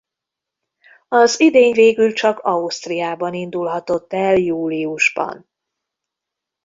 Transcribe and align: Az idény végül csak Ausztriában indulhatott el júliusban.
Az 1.07 1.39
idény 1.39 1.71
végül 1.73 2.13
csak 2.13 2.39
Ausztriában 2.39 3.33
indulhatott 3.33 4.13
el 4.13 4.35
júliusban. 4.37 5.49